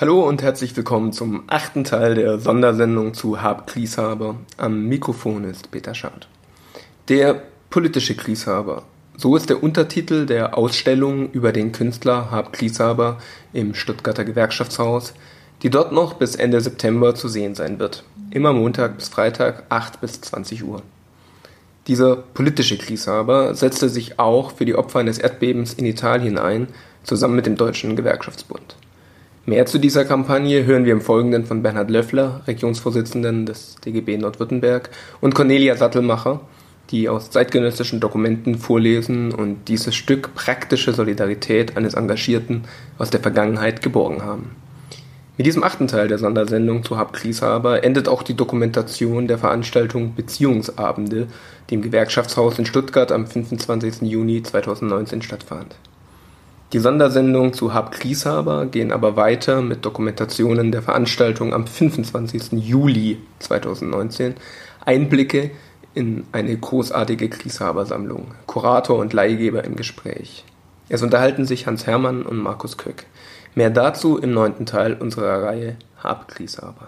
Hallo 0.00 0.26
und 0.26 0.42
herzlich 0.42 0.74
willkommen 0.78 1.12
zum 1.12 1.42
achten 1.48 1.84
Teil 1.84 2.14
der 2.14 2.38
Sondersendung 2.38 3.12
zu 3.12 3.42
Hab 3.42 3.66
Grieshaber. 3.66 4.36
Am 4.56 4.86
Mikrofon 4.86 5.44
ist 5.44 5.70
Peter 5.70 5.94
Schad. 5.94 6.26
Der 7.10 7.42
politische 7.68 8.14
Grieshaber. 8.14 8.84
So 9.18 9.36
ist 9.36 9.50
der 9.50 9.62
Untertitel 9.62 10.24
der 10.24 10.56
Ausstellung 10.56 11.30
über 11.32 11.52
den 11.52 11.72
Künstler 11.72 12.30
Hab 12.30 12.54
Grieshaber 12.54 13.18
im 13.52 13.74
Stuttgarter 13.74 14.24
Gewerkschaftshaus, 14.24 15.12
die 15.62 15.68
dort 15.68 15.92
noch 15.92 16.14
bis 16.14 16.34
Ende 16.34 16.62
September 16.62 17.14
zu 17.14 17.28
sehen 17.28 17.54
sein 17.54 17.78
wird. 17.78 18.02
Immer 18.30 18.54
Montag 18.54 18.96
bis 18.96 19.10
Freitag, 19.10 19.64
8 19.68 20.00
bis 20.00 20.18
20 20.22 20.64
Uhr. 20.64 20.80
Dieser 21.88 22.16
politische 22.16 22.78
Grieshaber 22.78 23.54
setzte 23.54 23.90
sich 23.90 24.18
auch 24.18 24.52
für 24.52 24.64
die 24.64 24.76
Opfer 24.76 25.00
eines 25.00 25.18
Erdbebens 25.18 25.74
in 25.74 25.84
Italien 25.84 26.38
ein, 26.38 26.68
zusammen 27.04 27.36
mit 27.36 27.44
dem 27.44 27.56
Deutschen 27.56 27.96
Gewerkschaftsbund. 27.96 28.76
Mehr 29.50 29.66
zu 29.66 29.78
dieser 29.78 30.04
Kampagne 30.04 30.64
hören 30.64 30.84
wir 30.84 30.92
im 30.92 31.00
Folgenden 31.00 31.44
von 31.44 31.60
Bernhard 31.60 31.90
Löffler, 31.90 32.42
Regionsvorsitzenden 32.46 33.46
des 33.46 33.74
DGB 33.84 34.16
Nordwürttemberg, 34.16 34.90
und 35.20 35.34
Cornelia 35.34 35.74
Sattelmacher, 35.74 36.38
die 36.92 37.08
aus 37.08 37.30
zeitgenössischen 37.30 37.98
Dokumenten 37.98 38.58
vorlesen 38.58 39.32
und 39.32 39.66
dieses 39.66 39.96
Stück 39.96 40.36
praktische 40.36 40.92
Solidarität 40.92 41.76
eines 41.76 41.94
Engagierten 41.94 42.62
aus 42.96 43.10
der 43.10 43.18
Vergangenheit 43.18 43.82
geborgen 43.82 44.22
haben. 44.22 44.54
Mit 45.36 45.48
diesem 45.48 45.64
achten 45.64 45.88
Teil 45.88 46.06
der 46.06 46.18
Sondersendung 46.18 46.84
zu 46.84 46.96
Hab 46.96 47.12
Grieshaber 47.12 47.82
endet 47.82 48.06
auch 48.06 48.22
die 48.22 48.34
Dokumentation 48.34 49.26
der 49.26 49.38
Veranstaltung 49.38 50.14
Beziehungsabende, 50.14 51.26
die 51.68 51.74
im 51.74 51.82
Gewerkschaftshaus 51.82 52.56
in 52.60 52.66
Stuttgart 52.66 53.10
am 53.10 53.26
25. 53.26 54.02
Juni 54.02 54.44
2019 54.44 55.22
stattfand. 55.22 55.74
Die 56.72 56.78
Sondersendung 56.78 57.52
zu 57.52 57.74
Hab 57.74 57.90
Grieshaber 57.90 58.66
gehen 58.66 58.92
aber 58.92 59.16
weiter 59.16 59.60
mit 59.60 59.84
Dokumentationen 59.84 60.70
der 60.70 60.82
Veranstaltung 60.82 61.52
am 61.52 61.66
25. 61.66 62.52
Juli 62.52 63.18
2019, 63.40 64.36
Einblicke 64.86 65.50
in 65.94 66.26
eine 66.30 66.56
großartige 66.56 67.28
Grieshaber-Sammlung, 67.28 68.28
Kurator 68.46 69.00
und 69.00 69.12
Leihgeber 69.12 69.64
im 69.64 69.74
Gespräch. 69.74 70.44
Es 70.88 71.02
unterhalten 71.02 71.44
sich 71.44 71.66
Hans 71.66 71.88
Hermann 71.88 72.22
und 72.22 72.38
Markus 72.38 72.76
Köck. 72.76 73.06
Mehr 73.56 73.70
dazu 73.70 74.16
im 74.18 74.32
neunten 74.32 74.64
Teil 74.64 74.94
unserer 74.94 75.42
Reihe 75.42 75.76
Hab 76.00 76.28
Grieshaber. 76.28 76.86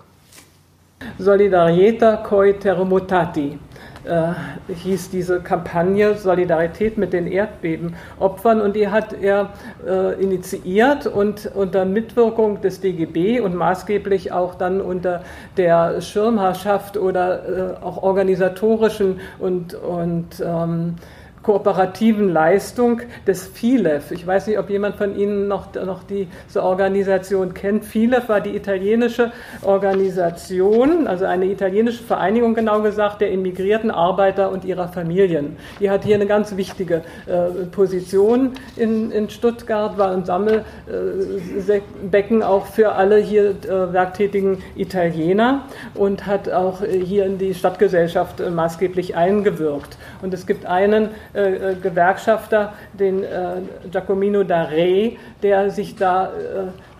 Solidarieta 1.19 2.19
coi 2.19 2.53
terremotati 2.53 3.59
äh, 4.05 4.33
hieß 4.73 5.11
diese 5.11 5.41
Kampagne 5.41 6.15
Solidarität 6.17 6.99
mit 6.99 7.13
den 7.13 7.27
Erdbebenopfern 7.27 8.61
und 8.61 8.77
die 8.77 8.89
hat 8.89 9.13
er 9.13 9.51
äh, 9.87 10.23
initiiert 10.23 11.07
und 11.07 11.51
unter 11.55 11.85
Mitwirkung 11.85 12.61
des 12.61 12.81
DGB 12.81 13.41
und 13.41 13.55
maßgeblich 13.55 14.33
auch 14.33 14.55
dann 14.55 14.81
unter 14.81 15.23
der 15.57 16.01
Schirmherrschaft 16.01 16.97
oder 16.97 17.77
äh, 17.81 17.85
auch 17.85 18.03
organisatorischen 18.03 19.21
und, 19.39 19.75
und 19.75 20.43
ähm, 20.45 20.97
kooperativen 21.43 22.29
Leistung 22.29 23.01
des 23.27 23.47
FILEF. 23.47 24.13
Ich 24.13 24.27
weiß 24.27 24.47
nicht, 24.47 24.59
ob 24.59 24.71
jemand 24.71 24.97
von 24.97 25.17
Ihnen 25.17 25.49
noch, 25.49 25.75
noch 25.75 26.03
diese 26.05 26.63
Organisation 26.63 27.55
kennt. 27.55 27.85
FILEF 27.85 28.29
war 28.29 28.41
die 28.41 28.55
italienische 28.55 29.33
Organisation, 29.63 31.07
also 31.07 31.25
eine 31.25 31.47
italienische 31.47 32.03
Vereinigung 32.03 32.55
genau 32.55 32.83
gesagt, 32.83 33.21
der 33.21 33.31
immigrierten 33.31 33.91
Arbeiter 33.91 34.51
und 34.51 34.65
ihrer 34.65 34.89
Familien. 34.89 35.57
Die 35.81 35.91
hat 35.91 36.05
hier 36.05 36.15
eine 36.15 36.27
ganz 36.27 36.57
wichtige 36.57 37.03
äh, 37.27 37.67
Position 37.71 38.53
in, 38.77 39.11
in 39.11 39.31
Stuttgart, 39.31 39.99
war 39.99 40.13
ein 40.13 40.25
Sammelbecken 40.25 42.41
äh, 42.41 42.45
auch 42.45 42.67
für 42.67 42.93
alle 42.93 43.17
hier 43.17 43.51
äh, 43.51 43.93
werktätigen 43.93 44.59
Italiener 44.77 45.65
und 45.95 46.27
hat 46.27 46.51
auch 46.51 46.83
hier 46.83 47.27
in 47.27 47.39
die 47.39 47.55
Stadtgesellschaft 47.55 48.41
äh, 48.41 48.51
maßgeblich 48.51 49.17
eingewirkt. 49.17 49.97
Und 50.23 50.35
es 50.35 50.47
gibt 50.47 50.67
einen 50.67 51.11
äh, 51.35 51.73
äh, 51.73 51.75
Gewerkschafter, 51.77 52.75
den 52.93 53.25
äh, 53.25 53.63
Giacomino 53.91 54.43
da 54.43 54.65
Re, 54.65 55.13
der 55.43 55.71
sich 55.71 55.97
da 55.97 56.31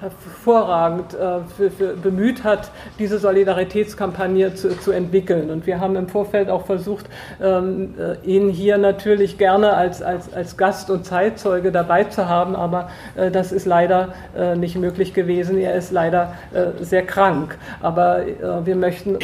hervorragend 0.01 1.17
für, 1.57 1.71
für 1.71 1.95
bemüht 1.95 2.43
hat, 2.43 2.73
diese 2.99 3.19
Solidaritätskampagne 3.19 4.55
zu, 4.55 4.77
zu, 4.81 4.91
entwickeln. 4.91 5.51
Und 5.51 5.67
wir 5.67 5.79
haben 5.79 5.95
im 5.95 6.09
Vorfeld 6.09 6.51
auch 6.51 6.67
versucht, 6.67 7.07
ähm, 7.41 7.95
ihn 8.25 8.49
hier 8.49 8.79
natürlich 8.79 9.39
gerne 9.39 9.75
als, 9.75 10.03
als, 10.03 10.33
als 10.33 10.57
Gast 10.57 10.91
und 10.91 11.05
Zeitzeuge 11.05 11.71
dabei 11.71 12.05
zu 12.05 12.29
haben, 12.29 12.57
aber 12.57 12.91
das 13.33 13.53
ist 13.53 13.67
leider 13.67 14.09
nicht 14.57 14.77
möglich 14.77 15.15
gewesen. 15.15 15.57
Er 15.59 15.75
ist 15.75 15.93
leider 15.93 16.35
sehr 16.81 17.07
krank. 17.07 17.57
Aber 17.81 18.25
wir 18.65 18.75
möchten 18.75 19.19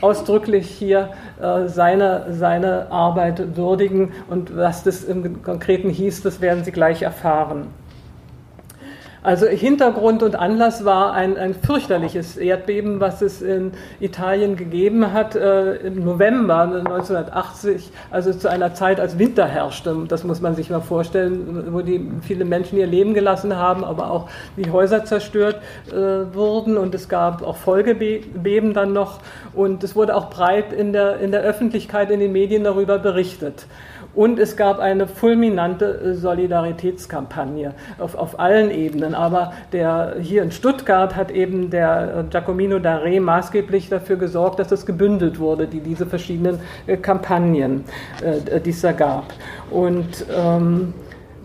ausdrücklich 0.00 0.68
hier 0.68 1.10
äh, 1.40 1.68
seine, 1.68 2.26
seine 2.30 2.90
Arbeit 2.90 3.56
würdigen 3.56 4.12
und 4.28 4.56
was 4.56 4.82
das 4.82 5.04
im 5.04 5.42
Konkreten 5.42 5.90
hieß, 5.90 6.22
das 6.22 6.40
werden 6.40 6.64
Sie 6.64 6.72
gleich 6.72 7.02
erfahren. 7.02 7.68
Also 9.26 9.48
Hintergrund 9.48 10.22
und 10.22 10.36
Anlass 10.36 10.84
war 10.84 11.12
ein, 11.12 11.36
ein 11.36 11.52
fürchterliches 11.52 12.36
Erdbeben, 12.36 13.00
was 13.00 13.22
es 13.22 13.42
in 13.42 13.72
Italien 13.98 14.54
gegeben 14.54 15.12
hat 15.12 15.34
äh, 15.34 15.74
im 15.78 16.04
November 16.04 16.60
1980, 16.60 17.90
also 18.12 18.32
zu 18.32 18.48
einer 18.48 18.74
Zeit, 18.74 19.00
als 19.00 19.18
Winter 19.18 19.48
herrschte. 19.48 19.96
Das 20.06 20.22
muss 20.22 20.40
man 20.40 20.54
sich 20.54 20.70
mal 20.70 20.80
vorstellen, 20.80 21.64
wo 21.72 21.80
die 21.80 22.08
viele 22.22 22.44
Menschen 22.44 22.78
ihr 22.78 22.86
Leben 22.86 23.14
gelassen 23.14 23.56
haben, 23.56 23.82
aber 23.82 24.12
auch 24.12 24.28
die 24.56 24.70
Häuser 24.70 25.04
zerstört 25.04 25.60
äh, 25.88 25.92
wurden 26.32 26.76
und 26.76 26.94
es 26.94 27.08
gab 27.08 27.42
auch 27.42 27.56
Folgebeben 27.56 28.74
dann 28.74 28.92
noch 28.92 29.18
und 29.54 29.82
es 29.82 29.96
wurde 29.96 30.14
auch 30.14 30.30
breit 30.30 30.72
in 30.72 30.92
der, 30.92 31.18
in 31.18 31.32
der 31.32 31.40
Öffentlichkeit, 31.40 32.12
in 32.12 32.20
den 32.20 32.30
Medien 32.30 32.62
darüber 32.62 33.00
berichtet. 33.00 33.66
Und 34.16 34.38
es 34.38 34.56
gab 34.56 34.78
eine 34.78 35.06
fulminante 35.06 35.84
äh, 35.84 36.14
Solidaritätskampagne 36.14 37.74
auf, 37.98 38.14
auf 38.14 38.40
allen 38.40 38.70
Ebenen. 38.70 39.14
Aber 39.14 39.52
der, 39.72 40.16
hier 40.20 40.42
in 40.42 40.50
Stuttgart 40.50 41.14
hat 41.14 41.30
eben 41.30 41.68
der 41.70 42.24
äh, 42.26 42.30
Giacomino 42.30 42.78
Dare 42.78 43.20
maßgeblich 43.20 43.90
dafür 43.90 44.16
gesorgt, 44.16 44.58
dass 44.58 44.72
es 44.72 44.86
gebündelt 44.86 45.38
wurde, 45.38 45.66
die, 45.66 45.80
diese 45.80 46.06
verschiedenen 46.06 46.58
äh, 46.86 46.96
Kampagnen, 46.96 47.84
die 48.64 48.70
es 48.70 48.80
da 48.80 48.92
gab. 48.92 49.34
Und 49.70 50.24
ähm, 50.34 50.94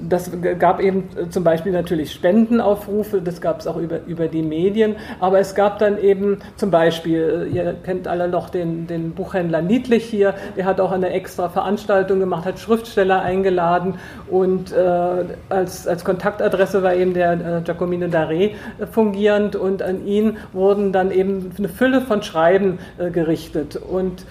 das 0.07 0.31
gab 0.59 0.81
eben 0.81 1.09
äh, 1.15 1.29
zum 1.29 1.43
Beispiel 1.43 1.71
natürlich 1.71 2.11
Spendenaufrufe, 2.11 3.21
das 3.21 3.41
gab 3.41 3.59
es 3.59 3.67
auch 3.67 3.77
über, 3.77 3.99
über 4.05 4.27
die 4.27 4.41
Medien, 4.41 4.95
aber 5.19 5.39
es 5.39 5.55
gab 5.55 5.79
dann 5.79 5.97
eben 5.97 6.39
zum 6.55 6.71
Beispiel, 6.71 7.49
äh, 7.51 7.55
ihr 7.55 7.75
kennt 7.83 8.07
alle 8.07 8.27
noch 8.27 8.49
den, 8.49 8.87
den 8.87 9.11
Buchhändler 9.11 9.61
Niedlich 9.61 10.05
hier, 10.05 10.33
der 10.57 10.65
hat 10.65 10.79
auch 10.79 10.91
eine 10.91 11.09
extra 11.11 11.49
Veranstaltung 11.49 12.19
gemacht, 12.19 12.45
hat 12.45 12.59
Schriftsteller 12.59 13.21
eingeladen 13.21 13.95
und 14.29 14.71
äh, 14.71 15.25
als, 15.49 15.87
als 15.87 16.03
Kontaktadresse 16.03 16.83
war 16.83 16.93
eben 16.93 17.13
der 17.13 17.33
äh, 17.33 17.61
Giacomino 17.61 18.07
Dare 18.07 18.33
äh, 18.33 18.51
fungierend 18.91 19.55
und 19.55 19.81
an 19.81 20.05
ihn 20.05 20.37
wurden 20.53 20.91
dann 20.91 21.11
eben 21.11 21.51
eine 21.57 21.69
Fülle 21.69 22.01
von 22.01 22.23
Schreiben 22.23 22.79
äh, 22.97 23.09
gerichtet 23.09 23.75
und 23.75 24.25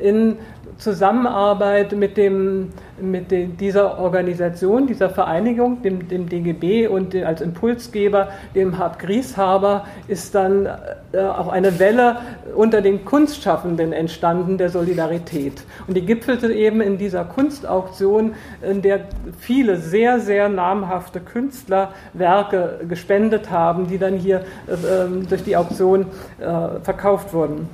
in 0.00 0.36
Zusammenarbeit 0.78 1.92
mit, 1.92 2.16
dem, 2.16 2.70
mit 3.00 3.32
den, 3.32 3.56
dieser 3.56 3.98
Organisation, 3.98 4.86
dieser 4.86 5.10
Vereinigung, 5.10 5.82
dem, 5.82 6.08
dem 6.08 6.28
DGB 6.28 6.86
und 6.86 7.14
den, 7.14 7.24
als 7.24 7.40
Impulsgeber, 7.40 8.28
dem 8.54 8.78
Hab 8.78 9.00
Grieshaber, 9.00 9.86
ist 10.06 10.36
dann 10.36 10.68
äh, 11.12 11.18
auch 11.18 11.48
eine 11.48 11.80
Welle 11.80 12.18
unter 12.54 12.80
den 12.80 13.04
Kunstschaffenden 13.04 13.92
entstanden 13.92 14.56
der 14.56 14.68
Solidarität. 14.68 15.64
Und 15.88 15.96
die 15.96 16.06
gipfelte 16.06 16.52
eben 16.52 16.80
in 16.80 16.96
dieser 16.96 17.24
Kunstauktion, 17.24 18.34
in 18.62 18.80
der 18.80 19.00
viele 19.40 19.78
sehr, 19.78 20.20
sehr 20.20 20.48
namhafte 20.48 21.18
Künstler 21.18 21.92
Werke 22.12 22.80
gespendet 22.88 23.50
haben, 23.50 23.88
die 23.88 23.98
dann 23.98 24.14
hier 24.14 24.42
äh, 24.68 25.04
ähm, 25.04 25.28
durch 25.28 25.42
die 25.42 25.56
Auktion 25.56 26.06
äh, 26.38 26.78
verkauft 26.84 27.34
wurden. 27.34 27.68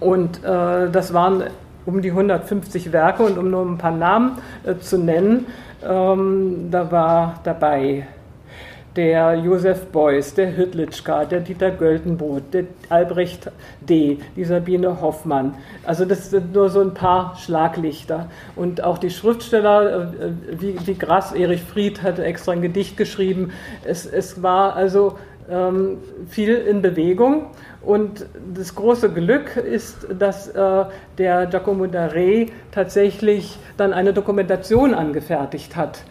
Und 0.00 0.42
äh, 0.42 0.90
das 0.90 1.12
waren 1.12 1.44
um 1.86 2.02
die 2.02 2.10
150 2.10 2.92
Werke 2.92 3.22
und 3.22 3.38
um 3.38 3.50
nur 3.50 3.64
ein 3.64 3.78
paar 3.78 3.90
Namen 3.90 4.38
äh, 4.64 4.76
zu 4.78 4.98
nennen, 4.98 5.46
ähm, 5.82 6.68
da 6.70 6.90
war 6.90 7.40
dabei 7.44 8.06
der 8.96 9.34
Josef 9.36 9.86
Beuys, 9.86 10.34
der 10.34 10.56
Hütlitschka, 10.56 11.24
der 11.24 11.40
Dieter 11.40 11.70
Göltenbrot, 11.70 12.52
der 12.52 12.64
Albrecht 12.88 13.50
D., 13.80 14.18
die 14.34 14.44
Sabine 14.44 15.00
Hoffmann. 15.00 15.54
Also 15.84 16.04
das 16.04 16.30
sind 16.30 16.52
nur 16.52 16.70
so 16.70 16.80
ein 16.80 16.94
paar 16.94 17.36
Schlaglichter. 17.36 18.28
Und 18.56 18.82
auch 18.82 18.98
die 18.98 19.10
Schriftsteller, 19.10 20.10
äh, 20.12 20.32
wie, 20.58 20.74
wie 20.84 20.94
Grass, 20.94 21.32
Erich 21.32 21.62
Fried 21.62 22.02
hatte 22.02 22.24
extra 22.24 22.52
ein 22.52 22.62
Gedicht 22.62 22.96
geschrieben. 22.96 23.52
Es, 23.84 24.06
es 24.06 24.42
war 24.42 24.74
also 24.74 25.18
ähm, 25.48 25.98
viel 26.28 26.54
in 26.56 26.82
Bewegung 26.82 27.46
Und 27.82 28.26
das 28.54 28.74
große 28.74 29.10
Glück 29.10 29.56
ist, 29.56 30.06
dass 30.18 30.48
äh, 30.48 30.84
der 31.16 31.46
Giacomo 31.46 31.86
da 31.86 32.06
Re 32.06 32.46
tatsächlich 32.72 33.58
dann 33.78 33.94
eine 33.94 34.12
Dokumentation 34.12 34.92
angefertigt 34.92 35.76
hat. 35.76 36.02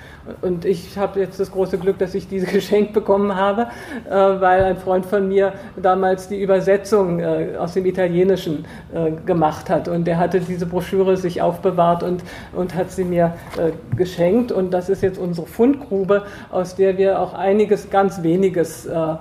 Und 0.42 0.66
ich 0.66 0.98
habe 0.98 1.20
jetzt 1.20 1.40
das 1.40 1.52
große 1.52 1.78
Glück, 1.78 2.00
dass 2.00 2.16
ich 2.16 2.28
diese 2.28 2.46
geschenkt 2.52 2.94
bekommen 2.94 3.36
habe, 3.36 3.68
äh, 4.10 4.12
weil 4.12 4.64
ein 4.64 4.78
Freund 4.78 5.06
von 5.06 5.28
mir 5.28 5.54
damals 5.78 6.28
die 6.28 6.42
Übersetzung 6.42 7.20
äh, 7.20 7.56
aus 7.60 7.74
dem 7.76 7.86
Italienischen 7.86 8.66
äh, 8.92 9.12
gemacht 9.26 9.70
hat. 9.70 9.88
Und 9.88 10.06
der 10.06 10.18
hatte 10.18 10.40
diese 10.40 10.66
Broschüre 10.66 11.18
sich 11.18 11.40
aufbewahrt 11.44 12.02
und, 12.02 12.24
und 12.54 12.74
hat 12.74 12.90
sie 12.92 13.04
mir 13.04 13.36
äh, 13.58 13.72
geschenkt. 13.96 14.52
Und 14.52 14.72
das 14.72 14.90
ist 14.90 15.04
jetzt 15.04 15.20
unsere 15.20 15.46
Fundgrube, 15.46 16.24
aus 16.52 16.76
der 16.76 16.98
wir 16.98 17.20
auch 17.20 17.34
einiges, 17.34 17.92
ganz 17.92 18.24
weniges 18.24 18.88
äh, 18.88 19.16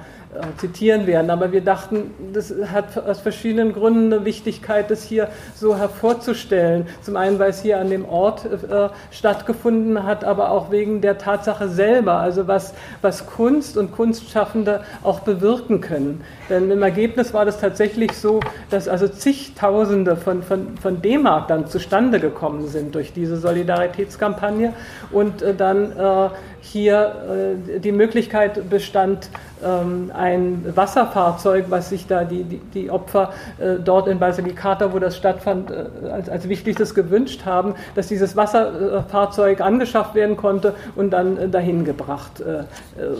zitieren 0.58 1.06
werden. 1.06 1.30
Aber 1.30 1.52
wir 1.52 1.62
dachten, 1.62 2.10
das 2.32 2.52
hat 2.70 2.98
aus 2.98 3.20
verschiedenen 3.20 3.72
Gründen 3.72 4.12
eine 4.12 4.24
Wichtigkeit, 4.24 4.90
das 4.90 5.02
hier 5.02 5.28
so 5.54 5.76
hervorzustellen. 5.76 6.86
Zum 7.02 7.16
einen, 7.16 7.38
weil 7.38 7.50
es 7.50 7.62
hier 7.62 7.78
an 7.78 7.90
dem 7.90 8.04
Ort 8.04 8.44
äh, 8.44 8.88
stattgefunden 9.10 10.04
hat, 10.04 10.24
aber 10.24 10.50
auch 10.50 10.70
wegen 10.70 11.00
der 11.00 11.18
Tatsache 11.18 11.68
selber, 11.68 12.14
also 12.14 12.46
was, 12.46 12.74
was 13.00 13.26
Kunst 13.26 13.76
und 13.76 13.92
Kunstschaffende 13.92 14.82
auch 15.02 15.20
bewirken 15.20 15.80
können. 15.80 16.22
Denn 16.50 16.70
im 16.70 16.82
Ergebnis 16.82 17.32
war 17.32 17.44
das 17.44 17.60
tatsächlich 17.60 18.12
so, 18.12 18.40
dass 18.70 18.88
also 18.88 19.08
zigtausende 19.08 20.16
von, 20.16 20.42
von, 20.42 20.76
von 20.78 21.00
D-Mark 21.00 21.48
dann 21.48 21.66
zustande 21.66 22.20
gekommen 22.20 22.68
sind 22.68 22.94
durch 22.94 23.12
diese 23.12 23.36
Solidaritätskampagne 23.36 24.74
und 25.10 25.42
äh, 25.42 25.54
dann 25.54 25.92
äh, 25.92 26.28
hier 26.60 27.56
äh, 27.76 27.80
die 27.80 27.92
Möglichkeit 27.92 28.68
bestand, 28.68 29.30
ein 29.64 30.64
Wasserfahrzeug, 30.74 31.66
was 31.68 31.88
sich 31.88 32.06
da 32.06 32.24
die, 32.24 32.44
die, 32.44 32.58
die 32.58 32.90
Opfer 32.90 33.32
äh, 33.58 33.76
dort 33.82 34.08
in 34.08 34.18
Basilicata, 34.18 34.92
wo 34.92 34.98
das 34.98 35.16
stattfand, 35.16 35.70
äh, 35.70 36.08
als, 36.10 36.28
als 36.28 36.48
wichtigstes 36.48 36.94
gewünscht 36.94 37.44
haben, 37.44 37.74
dass 37.94 38.08
dieses 38.08 38.36
Wasserfahrzeug 38.36 39.60
angeschafft 39.60 40.14
werden 40.14 40.36
konnte 40.36 40.74
und 40.96 41.10
dann 41.10 41.50
dahin 41.50 41.84
gebracht 41.84 42.42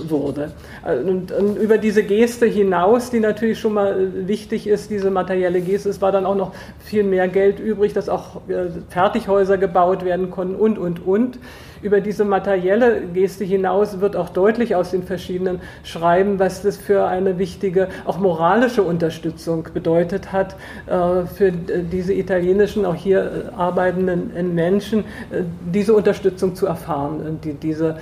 wurde. 0.08 0.50
Und, 0.84 1.32
und 1.32 1.56
über 1.56 1.78
diese 1.78 2.02
Geste 2.02 2.46
hinaus, 2.46 3.10
die 3.10 3.20
natürlich 3.20 3.58
schon 3.58 3.74
mal 3.74 4.26
wichtig 4.26 4.66
ist, 4.66 4.90
diese 4.90 5.10
materielle 5.10 5.60
Geste, 5.60 5.88
es 5.88 6.00
war 6.00 6.12
dann 6.12 6.26
auch 6.26 6.34
noch 6.34 6.52
viel 6.78 7.04
mehr 7.04 7.28
Geld 7.28 7.60
übrig, 7.60 7.92
dass 7.92 8.08
auch 8.08 8.40
Fertighäuser 8.88 9.58
gebaut 9.58 10.04
werden 10.04 10.30
konnten 10.30 10.54
und, 10.54 10.78
und, 10.78 11.06
und. 11.06 11.38
Über 11.82 12.00
diese 12.00 12.24
materielle 12.24 13.02
Geste 13.12 13.44
hinaus 13.44 14.00
wird 14.00 14.16
auch 14.16 14.30
deutlich 14.30 14.74
aus 14.74 14.90
den 14.90 15.02
verschiedenen 15.02 15.60
Schreiben, 15.82 16.38
was 16.38 16.62
das 16.62 16.76
für 16.76 17.06
eine 17.06 17.38
wichtige, 17.38 17.88
auch 18.04 18.18
moralische 18.18 18.82
Unterstützung 18.82 19.68
bedeutet 19.72 20.32
hat, 20.32 20.56
äh, 20.86 21.26
für 21.26 21.52
diese 21.52 22.12
italienischen, 22.12 22.84
auch 22.84 22.94
hier 22.94 23.20
äh, 23.20 23.54
arbeitenden 23.56 24.54
Menschen, 24.54 25.00
äh, 25.30 25.42
diese 25.72 25.94
Unterstützung 25.94 26.54
zu 26.54 26.66
erfahren, 26.66 27.38
diese, 27.62 27.96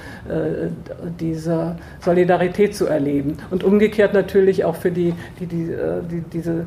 diese 1.21 1.77
Solidarität 2.01 2.75
zu 2.75 2.87
erleben. 2.87 3.37
Und 3.51 3.65
umgekehrt 3.65 4.15
natürlich 4.15 4.65
auch 4.65 4.77
für 4.77 4.91
die, 4.91 5.15
die, 5.41 5.47
die, 5.47 5.75
die 6.11 6.25
diese 6.33 6.65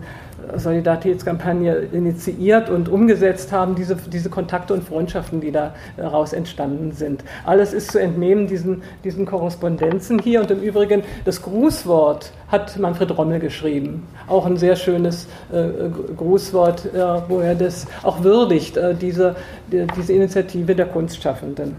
Solidaritätskampagne 0.55 1.75
initiiert 1.91 2.69
und 2.69 2.89
umgesetzt 2.89 3.51
haben, 3.51 3.75
diese, 3.75 3.95
diese 3.95 4.29
Kontakte 4.29 4.73
und 4.73 4.83
Freundschaften, 4.83 5.41
die 5.41 5.51
daraus 5.51 6.33
entstanden 6.33 6.91
sind. 6.99 7.23
Alles 7.45 7.73
ist 7.73 7.91
zu 7.91 7.99
entnehmen 7.99 8.45
diesen, 8.45 8.83
diesen 9.03 9.25
Korrespondenzen 9.25 10.19
hier. 10.19 10.41
Und 10.41 10.51
im 10.51 10.61
Übrigen, 10.61 11.03
das 11.25 11.41
Grußwort 11.41 12.31
hat 12.49 12.77
Manfred 12.77 13.17
Rommel 13.17 13.39
geschrieben. 13.39 14.07
Auch 14.27 14.45
ein 14.45 14.57
sehr 14.57 14.75
schönes 14.75 15.27
äh, 15.51 15.89
Grußwort, 16.15 16.93
äh, 16.93 16.99
wo 17.27 17.39
er 17.39 17.55
das 17.55 17.87
auch 18.03 18.23
würdigt, 18.23 18.77
äh, 18.77 18.93
diese, 18.93 19.35
die, 19.71 19.87
diese 19.97 20.13
Initiative 20.13 20.75
der 20.75 20.85
Kunstschaffenden. 20.85 21.75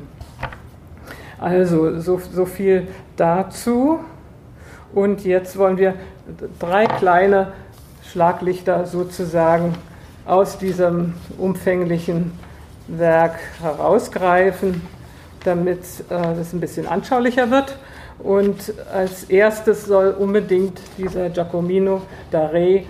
Also, 1.39 2.01
so, 2.01 2.21
so 2.33 2.45
viel 2.45 2.89
dazu. 3.17 4.01
Und 4.93 5.25
jetzt 5.25 5.57
wollen 5.57 5.79
wir 5.79 5.95
drei 6.59 6.87
kleine 6.87 7.53
Schlaglichter 8.11 8.87
sozusagen 8.87 9.75
aus 10.27 10.59
diesem 10.59 11.15
umfänglichen 11.39 12.33
Werk 12.89 13.39
herausgreifen, 13.63 14.83
damit 15.45 15.81
äh, 16.09 16.35
das 16.37 16.53
ein 16.53 16.61
bisschen 16.61 16.87
anschaulicher 16.87 17.51
wird. 17.51 17.77
Und 18.23 18.75
als 18.93 19.25
erstes 19.25 19.87
soll 19.87 20.11
unbedingt 20.11 20.79
dieser 20.99 21.31
Giacomino 21.31 22.03
da 22.31 22.47
Re 22.47 22.85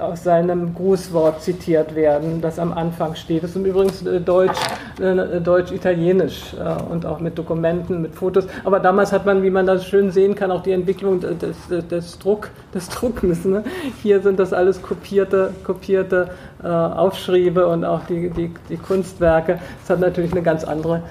aus 0.00 0.24
seinem 0.24 0.74
Grußwort 0.74 1.42
zitiert 1.42 1.94
werden, 1.94 2.40
das 2.40 2.58
am 2.58 2.72
Anfang 2.72 3.14
steht. 3.14 3.42
Das 3.42 3.54
ist 3.54 3.56
übrigens 3.56 4.04
äh, 4.06 4.20
Deutsch, 4.20 4.58
äh, 5.00 5.40
Deutsch-Italienisch 5.40 6.54
und 6.90 7.04
auch 7.04 7.20
mit 7.20 7.36
Dokumenten, 7.36 8.02
mit 8.02 8.14
Fotos. 8.14 8.46
Aber 8.64 8.80
damals 8.80 9.12
hat 9.12 9.26
man, 9.26 9.42
wie 9.42 9.50
man 9.50 9.66
das 9.66 9.84
schön 9.86 10.10
sehen 10.10 10.34
kann, 10.34 10.50
auch 10.50 10.62
die 10.62 10.72
Entwicklung 10.72 11.20
des, 11.20 11.56
des, 11.68 12.18
Druck, 12.18 12.50
des 12.74 12.88
Druckens. 12.88 13.44
Ne? 13.44 13.64
Hier 14.02 14.20
sind 14.22 14.38
das 14.38 14.52
alles 14.52 14.80
kopierte, 14.80 15.52
kopierte 15.64 16.30
Aufschriebe 16.62 17.66
und 17.68 17.84
auch 17.84 18.00
die, 18.06 18.30
die, 18.30 18.52
die 18.68 18.76
Kunstwerke. 18.76 19.60
Es 19.84 19.90
hat 19.90 20.00
natürlich 20.00 20.32
eine 20.32 20.42
ganz 20.42 20.64
andere 20.64 21.02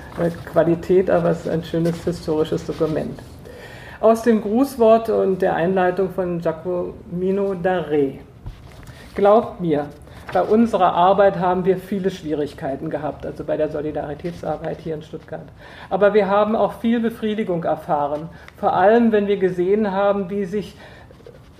Qualität, 0.52 1.10
aber 1.10 1.30
es 1.30 1.42
ist 1.42 1.50
ein 1.50 1.64
schönes 1.64 2.04
historisches 2.04 2.66
Dokument 2.66 3.18
aus 4.00 4.22
dem 4.22 4.42
Grußwort 4.42 5.10
und 5.10 5.42
der 5.42 5.56
Einleitung 5.56 6.12
von 6.12 6.40
Giacomino 6.40 7.56
da 7.56 7.80
Re. 7.82 8.20
Glaubt 9.16 9.60
mir, 9.60 9.88
bei 10.34 10.42
unserer 10.42 10.94
Arbeit 10.94 11.40
haben 11.40 11.66
wir 11.66 11.78
viele 11.78 12.12
Schwierigkeiten 12.12 12.90
gehabt, 12.90 13.26
also 13.26 13.44
bei 13.44 13.56
der 13.56 13.70
Solidaritätsarbeit 13.70 14.80
hier 14.82 14.96
in 14.96 15.02
Stuttgart. 15.02 15.48
Aber 15.90 16.14
wir 16.14 16.28
haben 16.28 16.56
auch 16.56 16.74
viel 16.74 17.00
Befriedigung 17.00 17.64
erfahren, 17.64 18.30
vor 18.58 18.74
allem 18.74 19.12
wenn 19.12 19.28
wir 19.28 19.38
gesehen 19.38 19.92
haben, 19.92 20.30
wie 20.30 20.46
sich 20.46 20.76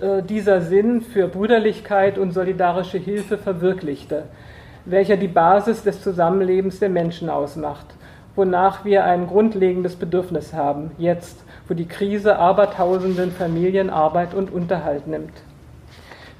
äh, 0.00 0.22
dieser 0.22 0.60
Sinn 0.60 1.00
für 1.00 1.28
Brüderlichkeit 1.28 2.18
und 2.18 2.32
solidarische 2.32 2.98
Hilfe 2.98 3.38
verwirklichte, 3.38 4.24
welcher 4.84 5.16
die 5.16 5.28
Basis 5.28 5.82
des 5.82 6.02
Zusammenlebens 6.02 6.78
der 6.78 6.90
Menschen 6.90 7.30
ausmacht, 7.30 7.86
wonach 8.36 8.84
wir 8.84 9.04
ein 9.04 9.26
grundlegendes 9.26 9.96
Bedürfnis 9.96 10.52
haben, 10.52 10.92
jetzt 10.98 11.42
wo 11.68 11.74
die 11.74 11.86
Krise 11.86 12.38
abertausenden 12.38 13.30
Familien 13.30 13.90
Arbeit 13.90 14.34
und 14.34 14.50
Unterhalt 14.50 15.06
nimmt. 15.06 15.32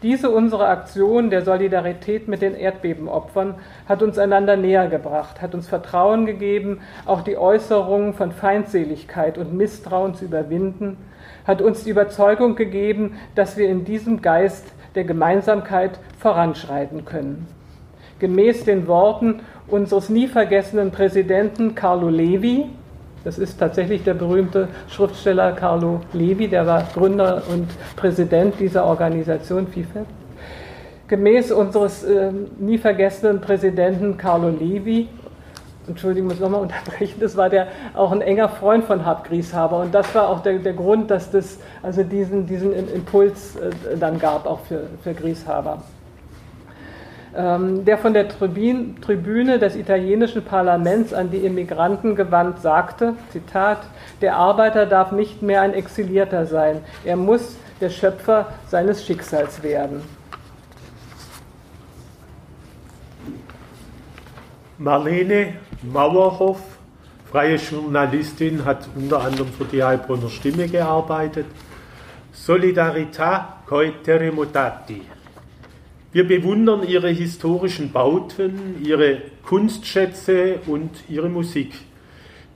Diese 0.02 0.30
unsere 0.30 0.68
Aktion 0.68 1.28
der 1.28 1.42
Solidarität 1.42 2.28
mit 2.28 2.40
den 2.40 2.54
Erdbebenopfern 2.54 3.56
hat 3.88 4.00
uns 4.00 4.16
einander 4.16 4.56
näher 4.56 4.86
gebracht, 4.86 5.42
hat 5.42 5.54
uns 5.54 5.66
Vertrauen 5.66 6.24
gegeben, 6.24 6.80
auch 7.04 7.22
die 7.22 7.36
Äußerungen 7.36 8.14
von 8.14 8.30
Feindseligkeit 8.30 9.38
und 9.38 9.54
Misstrauen 9.54 10.14
zu 10.14 10.26
überwinden, 10.26 10.96
hat 11.44 11.60
uns 11.60 11.82
die 11.82 11.90
Überzeugung 11.90 12.54
gegeben, 12.54 13.16
dass 13.34 13.56
wir 13.56 13.68
in 13.68 13.84
diesem 13.84 14.22
Geist 14.22 14.66
der 14.94 15.02
Gemeinsamkeit 15.02 15.98
voranschreiten 16.18 17.04
können. 17.04 17.48
Gemäß 18.20 18.64
den 18.64 18.86
Worten 18.86 19.40
unseres 19.66 20.10
nie 20.10 20.28
vergessenen 20.28 20.92
Präsidenten 20.92 21.74
Carlo 21.74 22.08
Levi, 22.08 22.66
das 23.24 23.38
ist 23.38 23.58
tatsächlich 23.58 24.04
der 24.04 24.14
berühmte 24.14 24.68
Schriftsteller 24.88 25.52
Carlo 25.52 26.00
Levi, 26.12 26.48
der 26.48 26.66
war 26.66 26.86
Gründer 26.94 27.42
und 27.50 27.68
Präsident 27.96 28.58
dieser 28.60 28.84
Organisation 28.84 29.66
FIFED. 29.66 30.06
Gemäß 31.08 31.52
unseres 31.52 32.04
äh, 32.04 32.30
nie 32.58 32.78
vergessenen 32.78 33.40
Präsidenten 33.40 34.16
Carlo 34.16 34.50
Levi, 34.50 35.08
Entschuldigung, 35.88 36.28
muss 36.28 36.38
nochmal 36.38 36.60
unterbrechen, 36.60 37.18
das 37.18 37.36
war 37.36 37.48
der 37.48 37.68
auch 37.94 38.12
ein 38.12 38.20
enger 38.20 38.50
Freund 38.50 38.84
von 38.84 39.06
Hab 39.06 39.26
Grieshaber 39.26 39.80
und 39.80 39.94
das 39.94 40.14
war 40.14 40.28
auch 40.28 40.40
der, 40.40 40.58
der 40.58 40.74
Grund, 40.74 41.10
dass 41.10 41.30
das 41.30 41.58
also 41.82 42.02
diesen, 42.02 42.46
diesen 42.46 42.72
Impuls 42.72 43.56
äh, 43.56 43.96
dann 43.98 44.18
gab, 44.18 44.46
auch 44.46 44.60
für, 44.60 44.82
für 45.02 45.14
Grieshaber. 45.14 45.82
Ähm, 47.38 47.84
der 47.84 47.98
von 47.98 48.14
der 48.14 48.26
Tribüne 48.28 49.60
des 49.60 49.76
italienischen 49.76 50.42
Parlaments 50.42 51.14
an 51.14 51.30
die 51.30 51.36
Immigranten 51.36 52.16
gewandt 52.16 52.60
sagte, 52.62 53.14
Zitat, 53.30 53.78
der 54.20 54.34
Arbeiter 54.34 54.86
darf 54.86 55.12
nicht 55.12 55.40
mehr 55.40 55.62
ein 55.62 55.72
Exilierter 55.72 56.46
sein, 56.46 56.80
er 57.04 57.14
muss 57.14 57.56
der 57.80 57.90
Schöpfer 57.90 58.48
seines 58.66 59.06
Schicksals 59.06 59.62
werden. 59.62 60.02
Marlene 64.78 65.52
Mauerhoff, 65.82 66.58
freie 67.30 67.54
Journalistin, 67.54 68.64
hat 68.64 68.88
unter 68.96 69.20
anderem 69.20 69.52
für 69.52 69.64
die 69.64 69.84
Heilbronner 69.84 70.28
Stimme 70.28 70.66
gearbeitet. 70.66 71.46
Solidarità 72.32 73.58
coi 73.66 73.92
terremotati. 74.02 75.17
Wir 76.10 76.26
bewundern 76.26 76.88
ihre 76.88 77.10
historischen 77.10 77.92
Bauten, 77.92 78.82
ihre 78.82 79.20
Kunstschätze 79.44 80.58
und 80.66 80.90
ihre 81.06 81.28
Musik. 81.28 81.74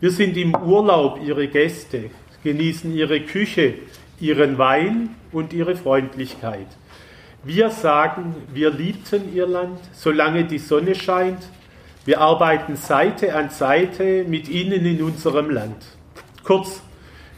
Wir 0.01 0.11
sind 0.11 0.39
im 0.39 0.55
Urlaub 0.55 1.21
ihre 1.23 1.49
Gäste, 1.49 2.09
genießen 2.43 2.95
ihre 2.95 3.21
Küche, 3.21 3.75
ihren 4.21 4.57
Wein 4.57 5.11
und 5.33 5.53
ihre 5.53 5.77
Freundlichkeit. 5.77 6.67
Wir 7.45 7.69
sagen, 7.69 8.35
wir 8.55 8.71
liebten 8.71 9.35
ihr 9.35 9.47
Land, 9.47 9.81
solange 9.93 10.45
die 10.45 10.59
Sonne 10.59 10.95
scheint. 10.95 11.43
Wir 12.07 12.23
arbeiten 12.23 12.77
Seite 12.77 13.35
an 13.37 13.51
Seite 13.51 14.25
mit 14.27 14.49
ihnen 14.49 14.87
in 14.87 15.03
unserem 15.03 15.51
Land. 15.51 15.85
Kurz, 16.43 16.81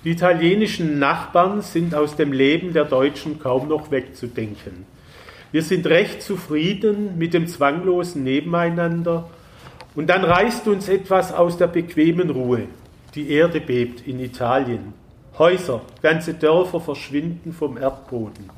die 0.05 0.11
italienischen 0.11 1.01
Nachbarn 1.01 1.61
sind 1.61 1.93
aus 1.93 2.15
dem 2.15 2.33
Leben 2.33 2.73
der 2.73 2.85
Deutschen 2.85 3.41
kaum 3.41 3.67
noch 3.67 3.91
wegzudenken. 3.91 4.94
Wir 5.55 5.63
sind 5.63 5.87
recht 5.87 6.21
zufrieden 6.21 7.17
mit 7.17 7.33
dem 7.33 7.47
zwanglosen 7.47 8.25
Nebeneinander 8.25 9.31
und 9.95 10.11
dann 10.11 10.25
reißt 10.25 10.67
uns 10.67 10.89
etwas 10.89 11.33
aus 11.33 11.57
der 11.57 11.69
bequemen 11.69 12.31
Ruhe. 12.31 12.63
Die 13.15 13.31
Erde 13.31 13.61
bebt 13.61 14.05
in 14.05 14.19
Italien. 14.19 14.95
Häuser, 15.39 15.83
ganze 16.03 16.35
Dörfer 16.35 16.81
verschwinden 16.81 17.53
vom 17.53 17.77
Erdboden. 17.77 18.51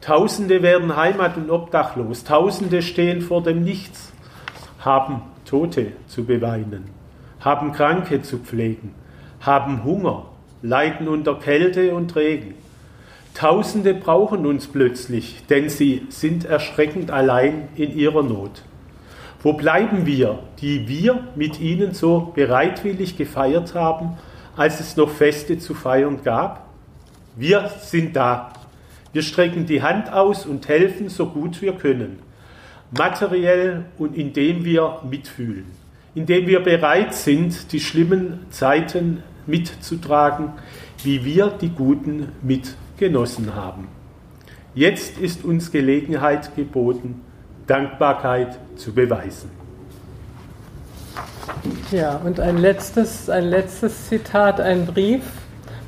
Tausende 0.00 0.62
werden 0.62 0.96
heimat- 0.96 1.36
und 1.36 1.48
obdachlos. 1.48 2.24
Tausende 2.24 2.82
stehen 2.82 3.20
vor 3.20 3.44
dem 3.44 3.62
Nichts, 3.62 4.12
haben 4.80 5.22
Tote 5.44 5.92
zu 6.08 6.24
beweinen, 6.24 6.86
haben 7.38 7.70
Kranke 7.70 8.22
zu 8.22 8.38
pflegen, 8.38 8.96
haben 9.42 9.84
Hunger, 9.84 10.26
leiden 10.60 11.06
unter 11.06 11.36
Kälte 11.36 11.94
und 11.94 12.16
Regen. 12.16 12.65
Tausende 13.36 13.92
brauchen 13.92 14.46
uns 14.46 14.66
plötzlich, 14.66 15.42
denn 15.50 15.68
sie 15.68 16.06
sind 16.08 16.46
erschreckend 16.46 17.10
allein 17.10 17.68
in 17.76 17.94
ihrer 17.94 18.22
Not. 18.22 18.62
Wo 19.42 19.52
bleiben 19.52 20.06
wir, 20.06 20.38
die 20.62 20.88
wir 20.88 21.22
mit 21.34 21.60
ihnen 21.60 21.92
so 21.92 22.32
bereitwillig 22.34 23.18
gefeiert 23.18 23.74
haben, 23.74 24.16
als 24.56 24.80
es 24.80 24.96
noch 24.96 25.10
Feste 25.10 25.58
zu 25.58 25.74
feiern 25.74 26.20
gab? 26.24 26.66
Wir 27.36 27.70
sind 27.82 28.16
da. 28.16 28.54
Wir 29.12 29.20
strecken 29.20 29.66
die 29.66 29.82
Hand 29.82 30.10
aus 30.10 30.46
und 30.46 30.66
helfen 30.66 31.10
so 31.10 31.26
gut 31.26 31.60
wir 31.60 31.74
können. 31.74 32.20
Materiell 32.90 33.84
und 33.98 34.16
indem 34.16 34.64
wir 34.64 35.00
mitfühlen. 35.10 35.66
Indem 36.14 36.46
wir 36.46 36.60
bereit 36.60 37.12
sind, 37.12 37.70
die 37.72 37.80
schlimmen 37.80 38.46
Zeiten 38.48 39.22
mitzutragen, 39.46 40.52
wie 41.04 41.22
wir 41.26 41.48
die 41.48 41.68
guten 41.68 42.28
mitgenossen 42.96 43.54
haben. 43.54 43.88
Jetzt 44.74 45.18
ist 45.18 45.44
uns 45.44 45.70
Gelegenheit 45.70 46.54
geboten, 46.56 47.22
Dankbarkeit 47.66 48.58
zu 48.76 48.92
beweisen. 48.92 49.50
Ja, 51.90 52.16
und 52.24 52.40
ein 52.40 52.58
letztes, 52.58 53.28
ein 53.30 53.44
letztes 53.44 54.08
Zitat, 54.08 54.60
ein 54.60 54.86
Brief 54.86 55.22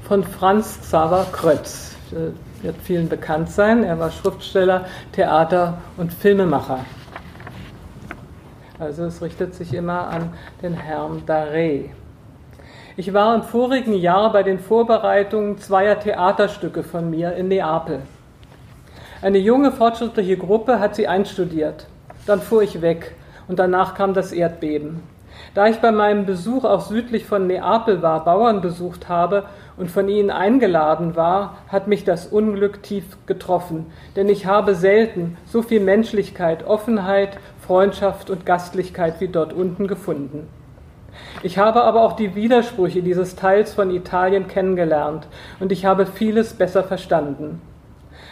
von 0.07 0.25
Franz 0.25 0.79
Xaver 0.81 1.27
Krötz. 1.33 1.97
Wird 2.63 2.77
vielen 2.83 3.09
bekannt 3.09 3.51
sein. 3.51 3.85
Er 3.85 3.99
war 3.99 4.11
Schriftsteller, 4.11 4.87
Theater 5.13 5.79
und 5.97 6.13
Filmemacher. 6.13 6.85
Also 8.79 9.05
es 9.05 9.23
richtet 9.23 9.55
sich 9.55 9.75
immer 9.75 10.09
an 10.09 10.33
den 10.63 10.75
Herrn 10.75 11.23
Daré. 11.27 11.91
Ich 12.99 13.15
war 13.15 13.33
im 13.37 13.45
vorigen 13.45 13.95
Jahr 13.95 14.33
bei 14.33 14.43
den 14.43 14.59
Vorbereitungen 14.59 15.57
zweier 15.59 16.01
Theaterstücke 16.01 16.83
von 16.83 17.09
mir 17.09 17.35
in 17.35 17.47
Neapel. 17.47 18.01
Eine 19.23 19.39
junge, 19.39 19.71
fortschrittliche 19.71 20.37
Gruppe 20.37 20.81
hat 20.81 20.97
sie 20.97 21.07
einstudiert. 21.07 21.87
Dann 22.27 22.41
fuhr 22.41 22.65
ich 22.65 22.83
weg 22.83 23.15
und 23.47 23.61
danach 23.61 23.95
kam 23.95 24.15
das 24.15 24.33
Erdbeben. 24.33 25.05
Da 25.55 25.69
ich 25.69 25.77
bei 25.77 25.93
meinem 25.93 26.27
Besuch 26.27 26.65
auch 26.65 26.81
südlich 26.81 27.25
von 27.25 27.47
Neapel 27.47 28.03
war, 28.03 28.25
Bauern 28.25 28.63
besucht 28.63 29.09
habe 29.09 29.45
und 29.77 29.93
von 29.93 30.09
ihnen 30.09 30.33
eingeladen 30.33 31.15
war, 31.15 31.59
hat 31.69 31.87
mich 31.87 32.03
das 32.03 32.27
Unglück 32.27 32.83
tief 32.83 33.05
getroffen, 33.27 33.87
denn 34.17 34.29
ich 34.29 34.47
habe 34.47 34.75
selten 34.75 35.37
so 35.47 35.63
viel 35.63 35.79
Menschlichkeit, 35.79 36.67
Offenheit, 36.67 37.39
Freundschaft 37.65 38.29
und 38.29 38.45
Gastlichkeit 38.45 39.21
wie 39.21 39.29
dort 39.29 39.53
unten 39.53 39.87
gefunden. 39.87 40.49
Ich 41.43 41.57
habe 41.57 41.83
aber 41.85 42.03
auch 42.03 42.15
die 42.15 42.35
Widersprüche 42.35 43.03
dieses 43.03 43.37
Teils 43.37 43.73
von 43.73 43.91
Italien 43.91 44.49
kennengelernt 44.49 45.29
und 45.61 45.71
ich 45.71 45.85
habe 45.87 46.07
vieles 46.07 46.55
besser 46.55 46.83
verstanden. 46.83 47.63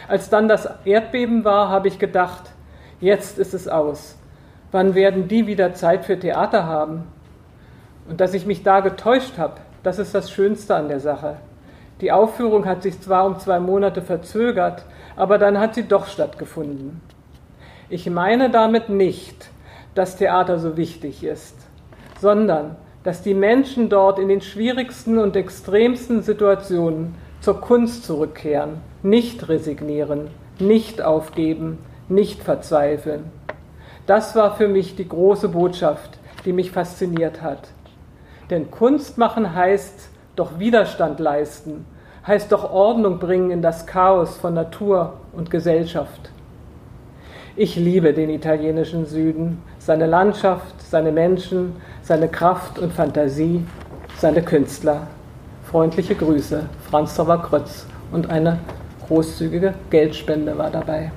Als 0.09 0.29
dann 0.29 0.49
das 0.49 0.69
Erdbeben 0.83 1.45
war, 1.45 1.69
habe 1.69 1.87
ich 1.87 1.99
gedacht, 1.99 2.51
jetzt 2.99 3.39
ist 3.39 3.53
es 3.53 3.67
aus. 3.69 4.17
Wann 4.71 4.93
werden 4.93 5.29
die 5.29 5.47
wieder 5.47 5.73
Zeit 5.73 6.05
für 6.05 6.19
Theater 6.19 6.65
haben? 6.65 7.05
Und 8.09 8.19
dass 8.19 8.33
ich 8.33 8.45
mich 8.45 8.63
da 8.63 8.81
getäuscht 8.81 9.37
habe, 9.37 9.55
das 9.83 9.99
ist 9.99 10.13
das 10.13 10.29
Schönste 10.29 10.75
an 10.75 10.89
der 10.89 10.99
Sache. 10.99 11.37
Die 12.01 12.11
Aufführung 12.11 12.65
hat 12.65 12.83
sich 12.83 12.99
zwar 13.01 13.25
um 13.25 13.39
zwei 13.39 13.59
Monate 13.59 14.01
verzögert, 14.01 14.83
aber 15.15 15.37
dann 15.37 15.59
hat 15.59 15.75
sie 15.75 15.87
doch 15.87 16.07
stattgefunden. 16.07 17.01
Ich 17.89 18.09
meine 18.09 18.49
damit 18.49 18.89
nicht, 18.89 19.49
dass 19.95 20.17
Theater 20.17 20.59
so 20.59 20.75
wichtig 20.75 21.23
ist 21.23 21.66
sondern 22.19 22.75
dass 23.03 23.21
die 23.21 23.33
Menschen 23.33 23.89
dort 23.89 24.19
in 24.19 24.27
den 24.27 24.41
schwierigsten 24.41 25.17
und 25.17 25.35
extremsten 25.35 26.21
Situationen 26.21 27.15
zur 27.39 27.61
Kunst 27.61 28.03
zurückkehren, 28.03 28.81
nicht 29.01 29.47
resignieren, 29.47 30.27
nicht 30.59 31.01
aufgeben, 31.01 31.77
nicht 32.09 32.43
verzweifeln. 32.43 33.25
Das 34.05 34.35
war 34.35 34.55
für 34.55 34.67
mich 34.67 34.95
die 34.95 35.07
große 35.07 35.49
Botschaft, 35.49 36.17
die 36.45 36.53
mich 36.53 36.71
fasziniert 36.71 37.41
hat. 37.41 37.69
Denn 38.49 38.71
Kunst 38.71 39.17
machen 39.17 39.53
heißt 39.53 40.09
doch 40.35 40.59
Widerstand 40.59 41.19
leisten, 41.19 41.85
heißt 42.25 42.51
doch 42.51 42.71
Ordnung 42.71 43.19
bringen 43.19 43.51
in 43.51 43.61
das 43.61 43.85
Chaos 43.85 44.37
von 44.37 44.53
Natur 44.53 45.13
und 45.33 45.49
Gesellschaft. 45.49 46.31
Ich 47.55 47.75
liebe 47.75 48.13
den 48.13 48.29
italienischen 48.29 49.05
Süden, 49.05 49.63
seine 49.79 50.05
Landschaft, 50.05 50.79
seine 50.79 51.11
Menschen, 51.11 51.75
seine 52.07 52.29
Kraft 52.29 52.79
und 52.79 52.93
Fantasie, 52.93 53.65
seine 54.17 54.41
Künstler. 54.41 55.07
Freundliche 55.69 56.15
Grüße, 56.15 56.63
Franz 56.89 57.17
Sauer 57.17 57.41
Krötz 57.41 57.85
und 58.13 58.29
eine 58.29 58.59
großzügige 59.05 59.73
Geldspende 59.89 60.57
war 60.57 60.71
dabei. 60.71 61.11